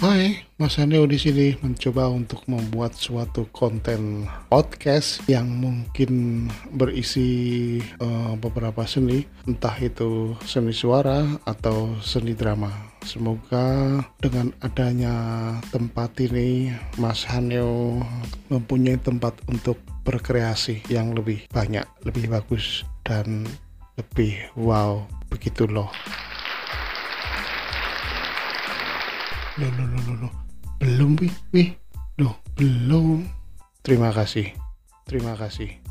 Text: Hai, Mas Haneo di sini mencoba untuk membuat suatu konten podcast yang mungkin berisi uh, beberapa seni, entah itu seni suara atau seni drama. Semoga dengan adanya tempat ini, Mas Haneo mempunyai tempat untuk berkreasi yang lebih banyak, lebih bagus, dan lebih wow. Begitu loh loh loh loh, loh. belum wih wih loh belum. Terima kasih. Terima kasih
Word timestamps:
Hai, 0.00 0.48
Mas 0.56 0.80
Haneo 0.80 1.04
di 1.04 1.20
sini 1.20 1.60
mencoba 1.60 2.08
untuk 2.08 2.48
membuat 2.48 2.96
suatu 2.96 3.44
konten 3.52 4.24
podcast 4.48 5.20
yang 5.28 5.44
mungkin 5.44 6.48
berisi 6.72 7.76
uh, 8.00 8.32
beberapa 8.40 8.88
seni, 8.88 9.28
entah 9.44 9.76
itu 9.76 10.32
seni 10.40 10.72
suara 10.72 11.36
atau 11.44 12.00
seni 12.00 12.32
drama. 12.32 12.72
Semoga 13.04 14.00
dengan 14.24 14.56
adanya 14.64 15.12
tempat 15.68 16.16
ini, 16.24 16.72
Mas 16.96 17.28
Haneo 17.28 18.00
mempunyai 18.48 18.96
tempat 18.96 19.36
untuk 19.52 19.76
berkreasi 20.08 20.80
yang 20.88 21.12
lebih 21.12 21.44
banyak, 21.52 21.84
lebih 22.08 22.32
bagus, 22.32 22.88
dan 23.04 23.44
lebih 24.00 24.48
wow. 24.56 25.04
Begitu 25.28 25.68
loh 25.68 25.92
loh 29.60 29.70
loh 29.76 30.00
loh, 30.08 30.16
loh. 30.24 30.32
belum 30.80 31.20
wih 31.20 31.34
wih 31.52 31.68
loh 32.16 32.40
belum. 32.56 33.28
Terima 33.84 34.08
kasih. 34.12 34.56
Terima 35.04 35.36
kasih 35.36 35.89